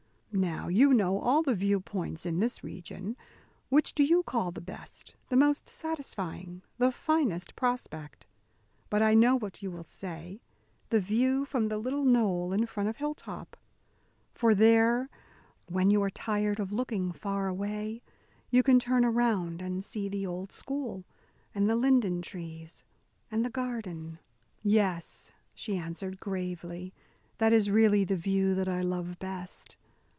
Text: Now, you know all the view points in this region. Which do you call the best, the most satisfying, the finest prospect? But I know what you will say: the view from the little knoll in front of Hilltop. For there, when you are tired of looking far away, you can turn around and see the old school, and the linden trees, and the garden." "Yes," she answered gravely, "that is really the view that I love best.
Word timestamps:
Now, 0.33 0.69
you 0.69 0.93
know 0.93 1.19
all 1.19 1.43
the 1.43 1.53
view 1.53 1.81
points 1.81 2.25
in 2.25 2.39
this 2.39 2.63
region. 2.63 3.17
Which 3.67 3.93
do 3.93 4.01
you 4.01 4.23
call 4.23 4.49
the 4.51 4.61
best, 4.61 5.13
the 5.27 5.35
most 5.35 5.67
satisfying, 5.67 6.61
the 6.77 6.89
finest 6.89 7.53
prospect? 7.57 8.25
But 8.89 9.01
I 9.03 9.13
know 9.13 9.37
what 9.37 9.61
you 9.61 9.69
will 9.69 9.83
say: 9.83 10.41
the 10.87 11.01
view 11.01 11.43
from 11.43 11.67
the 11.67 11.77
little 11.77 12.05
knoll 12.05 12.53
in 12.53 12.65
front 12.65 12.87
of 12.87 12.95
Hilltop. 12.95 13.57
For 14.33 14.55
there, 14.55 15.09
when 15.67 15.91
you 15.91 16.01
are 16.01 16.09
tired 16.09 16.61
of 16.61 16.71
looking 16.71 17.11
far 17.11 17.49
away, 17.49 18.01
you 18.49 18.63
can 18.63 18.79
turn 18.79 19.03
around 19.03 19.61
and 19.61 19.83
see 19.83 20.07
the 20.07 20.25
old 20.25 20.53
school, 20.53 21.03
and 21.53 21.69
the 21.69 21.75
linden 21.75 22.21
trees, 22.21 22.85
and 23.29 23.43
the 23.43 23.49
garden." 23.49 24.17
"Yes," 24.63 25.33
she 25.53 25.75
answered 25.75 26.21
gravely, 26.21 26.93
"that 27.39 27.51
is 27.51 27.69
really 27.69 28.05
the 28.05 28.15
view 28.15 28.55
that 28.55 28.69
I 28.69 28.79
love 28.81 29.19
best. 29.19 29.75